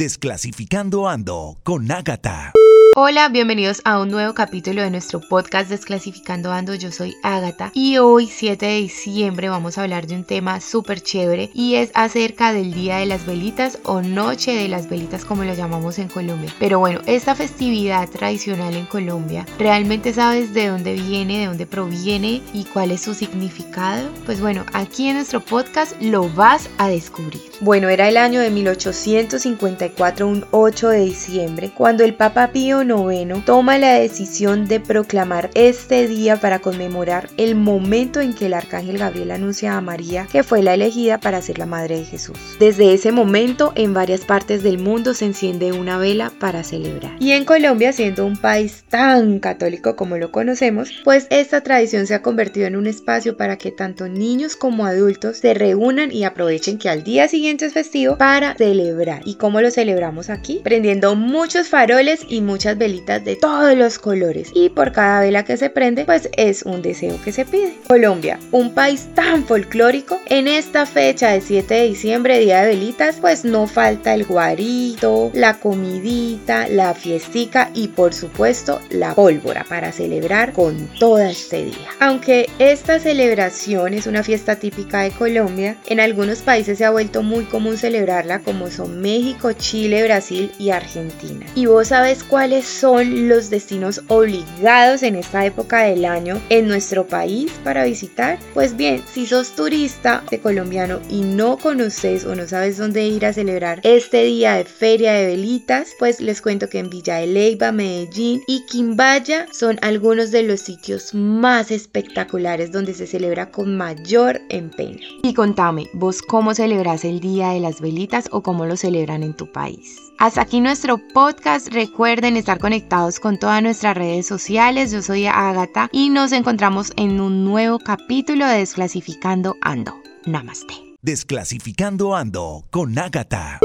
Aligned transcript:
Desclasificando 0.00 1.06
Ando 1.06 1.58
con 1.62 1.90
Ágata. 1.90 2.54
Hola, 2.96 3.28
bienvenidos 3.28 3.82
a 3.84 4.00
un 4.00 4.10
nuevo 4.10 4.34
capítulo 4.34 4.82
de 4.82 4.90
nuestro 4.90 5.20
podcast 5.20 5.70
Desclasificando 5.70 6.50
Ando. 6.50 6.74
Yo 6.74 6.90
soy 6.90 7.14
Ágata 7.22 7.70
y 7.72 7.98
hoy 7.98 8.26
7 8.26 8.66
de 8.66 8.80
diciembre 8.80 9.48
vamos 9.48 9.78
a 9.78 9.84
hablar 9.84 10.08
de 10.08 10.16
un 10.16 10.24
tema 10.24 10.60
súper 10.60 11.00
chévere 11.00 11.50
y 11.54 11.76
es 11.76 11.92
acerca 11.94 12.52
del 12.52 12.74
Día 12.74 12.96
de 12.96 13.06
las 13.06 13.24
Velitas 13.26 13.78
o 13.84 14.02
Noche 14.02 14.56
de 14.56 14.66
las 14.66 14.90
Velitas 14.90 15.24
como 15.24 15.44
lo 15.44 15.54
llamamos 15.54 16.00
en 16.00 16.08
Colombia. 16.08 16.52
Pero 16.58 16.80
bueno, 16.80 17.00
esta 17.06 17.36
festividad 17.36 18.08
tradicional 18.08 18.74
en 18.74 18.86
Colombia, 18.86 19.46
¿realmente 19.56 20.12
sabes 20.12 20.52
de 20.52 20.66
dónde 20.66 20.94
viene, 20.94 21.38
de 21.38 21.46
dónde 21.46 21.66
proviene 21.66 22.42
y 22.52 22.64
cuál 22.64 22.90
es 22.90 23.02
su 23.02 23.14
significado? 23.14 24.08
Pues 24.26 24.40
bueno, 24.40 24.66
aquí 24.72 25.06
en 25.06 25.14
nuestro 25.14 25.40
podcast 25.40 25.94
lo 26.02 26.28
vas 26.30 26.68
a 26.76 26.88
descubrir. 26.88 27.40
Bueno, 27.60 27.88
era 27.88 28.08
el 28.08 28.16
año 28.16 28.40
de 28.40 28.50
1854, 28.50 30.26
un 30.26 30.44
8 30.50 30.88
de 30.88 31.00
diciembre, 31.04 31.70
cuando 31.72 32.02
el 32.02 32.14
Papa 32.14 32.48
Pío 32.48 32.79
noveno 32.84 33.42
toma 33.44 33.78
la 33.78 33.94
decisión 33.94 34.66
de 34.66 34.80
proclamar 34.80 35.50
este 35.54 36.08
día 36.08 36.36
para 36.36 36.60
conmemorar 36.60 37.28
el 37.36 37.54
momento 37.54 38.20
en 38.20 38.34
que 38.34 38.46
el 38.46 38.54
arcángel 38.54 38.98
Gabriel 38.98 39.30
anuncia 39.30 39.76
a 39.76 39.80
María 39.80 40.26
que 40.30 40.42
fue 40.42 40.62
la 40.62 40.74
elegida 40.74 41.18
para 41.18 41.42
ser 41.42 41.58
la 41.58 41.66
madre 41.66 41.98
de 41.98 42.04
Jesús. 42.04 42.38
Desde 42.58 42.94
ese 42.94 43.12
momento, 43.12 43.72
en 43.74 43.94
varias 43.94 44.22
partes 44.22 44.62
del 44.62 44.78
mundo 44.78 45.14
se 45.14 45.26
enciende 45.26 45.72
una 45.72 45.98
vela 45.98 46.32
para 46.38 46.64
celebrar. 46.64 47.16
Y 47.20 47.32
en 47.32 47.44
Colombia, 47.44 47.92
siendo 47.92 48.26
un 48.26 48.36
país 48.36 48.84
tan 48.88 49.40
católico 49.40 49.96
como 49.96 50.16
lo 50.16 50.30
conocemos, 50.30 50.90
pues 51.04 51.26
esta 51.30 51.62
tradición 51.62 52.06
se 52.06 52.14
ha 52.14 52.22
convertido 52.22 52.66
en 52.66 52.76
un 52.76 52.86
espacio 52.86 53.36
para 53.36 53.56
que 53.56 53.70
tanto 53.70 54.08
niños 54.08 54.56
como 54.56 54.86
adultos 54.86 55.38
se 55.38 55.54
reúnan 55.54 56.12
y 56.12 56.24
aprovechen 56.24 56.78
que 56.78 56.88
al 56.88 57.04
día 57.04 57.28
siguiente 57.28 57.66
es 57.66 57.72
festivo 57.72 58.16
para 58.16 58.54
celebrar. 58.56 59.22
¿Y 59.24 59.34
cómo 59.34 59.60
lo 59.60 59.70
celebramos 59.70 60.30
aquí? 60.30 60.60
Prendiendo 60.62 61.14
muchos 61.16 61.68
faroles 61.68 62.24
y 62.28 62.40
muchas 62.40 62.69
velitas 62.78 63.24
de 63.24 63.36
todos 63.36 63.76
los 63.76 63.98
colores 63.98 64.50
y 64.54 64.70
por 64.70 64.92
cada 64.92 65.20
vela 65.20 65.44
que 65.44 65.56
se 65.56 65.70
prende 65.70 66.04
pues 66.04 66.28
es 66.36 66.62
un 66.62 66.82
deseo 66.82 67.20
que 67.22 67.32
se 67.32 67.44
pide. 67.44 67.74
Colombia, 67.86 68.38
un 68.50 68.74
país 68.74 69.08
tan 69.14 69.44
folclórico, 69.44 70.18
en 70.26 70.48
esta 70.48 70.86
fecha 70.86 71.30
de 71.30 71.40
7 71.40 71.74
de 71.74 71.88
diciembre, 71.88 72.38
día 72.38 72.62
de 72.62 72.68
velitas, 72.68 73.16
pues 73.20 73.44
no 73.44 73.66
falta 73.66 74.14
el 74.14 74.24
guarito, 74.24 75.30
la 75.34 75.58
comidita, 75.58 76.68
la 76.68 76.94
fiestica 76.94 77.70
y 77.74 77.88
por 77.88 78.14
supuesto 78.14 78.80
la 78.90 79.14
pólvora 79.14 79.64
para 79.68 79.92
celebrar 79.92 80.52
con 80.52 80.88
todo 80.98 81.18
este 81.18 81.64
día. 81.64 81.88
Aunque 82.00 82.48
esta 82.58 82.98
celebración 82.98 83.94
es 83.94 84.06
una 84.06 84.22
fiesta 84.22 84.56
típica 84.56 85.00
de 85.00 85.10
Colombia, 85.10 85.76
en 85.86 86.00
algunos 86.00 86.40
países 86.40 86.78
se 86.78 86.84
ha 86.84 86.90
vuelto 86.90 87.22
muy 87.22 87.44
común 87.44 87.76
celebrarla 87.76 88.40
como 88.40 88.70
son 88.70 89.00
México, 89.00 89.52
Chile, 89.52 90.04
Brasil 90.04 90.52
y 90.58 90.70
Argentina. 90.70 91.46
¿Y 91.54 91.66
vos 91.66 91.88
sabes 91.88 92.24
cuál 92.24 92.52
es 92.52 92.59
son 92.62 93.28
los 93.28 93.50
destinos 93.50 94.02
obligados 94.08 95.02
en 95.02 95.16
esta 95.16 95.44
época 95.44 95.82
del 95.82 96.04
año 96.04 96.40
en 96.48 96.68
nuestro 96.68 97.06
país 97.06 97.52
para 97.64 97.84
visitar? 97.84 98.38
Pues 98.54 98.76
bien, 98.76 99.02
si 99.12 99.26
sos 99.26 99.54
turista 99.54 100.22
de 100.30 100.40
colombiano 100.40 101.00
y 101.08 101.22
no 101.22 101.56
conoces 101.56 102.24
o 102.24 102.34
no 102.34 102.46
sabes 102.46 102.78
dónde 102.78 103.06
ir 103.06 103.26
a 103.26 103.32
celebrar 103.32 103.80
este 103.84 104.24
día 104.24 104.54
de 104.54 104.64
feria 104.64 105.12
de 105.12 105.26
velitas, 105.26 105.90
pues 105.98 106.20
les 106.20 106.40
cuento 106.40 106.68
que 106.68 106.78
en 106.78 106.90
Villa 106.90 107.16
de 107.16 107.26
Leyva, 107.26 107.72
Medellín 107.72 108.42
y 108.46 108.64
Quimbaya 108.66 109.46
son 109.52 109.78
algunos 109.82 110.30
de 110.30 110.42
los 110.42 110.60
sitios 110.60 111.14
más 111.14 111.70
espectaculares 111.70 112.72
donde 112.72 112.94
se 112.94 113.06
celebra 113.06 113.50
con 113.50 113.76
mayor 113.76 114.40
empeño. 114.48 115.06
Y 115.22 115.34
contame, 115.34 115.88
¿vos 115.92 116.22
cómo 116.22 116.54
celebras 116.54 117.04
el 117.04 117.20
Día 117.20 117.50
de 117.50 117.60
las 117.60 117.80
Velitas 117.80 118.28
o 118.30 118.42
cómo 118.42 118.66
lo 118.66 118.76
celebran 118.76 119.22
en 119.22 119.34
tu 119.34 119.50
país? 119.50 119.96
Hasta 120.20 120.42
aquí 120.42 120.60
nuestro 120.60 120.98
podcast. 121.14 121.68
Recuerden 121.68 122.36
conectados 122.58 123.20
con 123.20 123.38
todas 123.38 123.62
nuestras 123.62 123.96
redes 123.96 124.26
sociales. 124.26 124.92
Yo 124.92 125.02
soy 125.02 125.26
Agata 125.26 125.88
y 125.92 126.10
nos 126.10 126.32
encontramos 126.32 126.92
en 126.96 127.20
un 127.20 127.44
nuevo 127.44 127.78
capítulo 127.78 128.46
de 128.46 128.58
Desclasificando 128.58 129.56
Ando. 129.62 129.94
Namaste. 130.26 130.74
Desclasificando 131.02 132.14
Ando 132.14 132.64
con 132.70 132.98
Ágata. 132.98 133.60